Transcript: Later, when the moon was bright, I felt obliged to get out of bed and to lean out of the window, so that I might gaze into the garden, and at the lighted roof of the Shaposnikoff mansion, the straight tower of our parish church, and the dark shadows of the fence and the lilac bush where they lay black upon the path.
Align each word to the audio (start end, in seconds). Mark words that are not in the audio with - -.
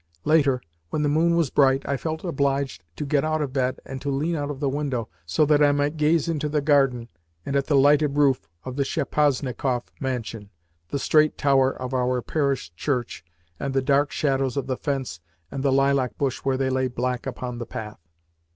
Later, 0.25 0.63
when 0.89 1.03
the 1.03 1.09
moon 1.13 1.35
was 1.35 1.51
bright, 1.51 1.87
I 1.87 1.95
felt 1.95 2.23
obliged 2.23 2.83
to 2.95 3.05
get 3.05 3.23
out 3.23 3.39
of 3.39 3.53
bed 3.53 3.79
and 3.85 4.01
to 4.01 4.09
lean 4.09 4.35
out 4.35 4.49
of 4.49 4.59
the 4.59 4.67
window, 4.67 5.09
so 5.27 5.45
that 5.45 5.61
I 5.61 5.71
might 5.71 5.95
gaze 5.95 6.27
into 6.27 6.49
the 6.49 6.59
garden, 6.59 7.07
and 7.45 7.55
at 7.55 7.67
the 7.67 7.75
lighted 7.75 8.17
roof 8.17 8.47
of 8.65 8.77
the 8.77 8.83
Shaposnikoff 8.83 9.91
mansion, 9.99 10.49
the 10.89 10.97
straight 10.97 11.37
tower 11.37 11.69
of 11.69 11.93
our 11.93 12.19
parish 12.23 12.73
church, 12.73 13.23
and 13.59 13.75
the 13.75 13.81
dark 13.83 14.11
shadows 14.11 14.57
of 14.57 14.65
the 14.65 14.75
fence 14.75 15.19
and 15.51 15.61
the 15.63 15.71
lilac 15.71 16.17
bush 16.17 16.39
where 16.39 16.57
they 16.57 16.71
lay 16.71 16.87
black 16.87 17.27
upon 17.27 17.59
the 17.59 17.67
path. 17.67 17.99